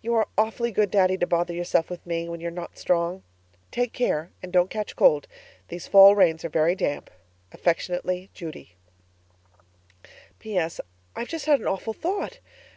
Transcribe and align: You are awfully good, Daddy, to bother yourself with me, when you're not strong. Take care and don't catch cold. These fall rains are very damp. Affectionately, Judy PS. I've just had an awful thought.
You 0.00 0.14
are 0.14 0.28
awfully 0.38 0.70
good, 0.70 0.92
Daddy, 0.92 1.18
to 1.18 1.26
bother 1.26 1.52
yourself 1.52 1.90
with 1.90 2.06
me, 2.06 2.28
when 2.28 2.40
you're 2.40 2.52
not 2.52 2.78
strong. 2.78 3.24
Take 3.72 3.92
care 3.92 4.30
and 4.40 4.52
don't 4.52 4.70
catch 4.70 4.94
cold. 4.94 5.26
These 5.70 5.88
fall 5.88 6.14
rains 6.14 6.44
are 6.44 6.48
very 6.48 6.76
damp. 6.76 7.10
Affectionately, 7.50 8.30
Judy 8.32 8.76
PS. 10.38 10.80
I've 11.16 11.26
just 11.26 11.46
had 11.46 11.58
an 11.60 11.66
awful 11.66 11.94
thought. 11.94 12.38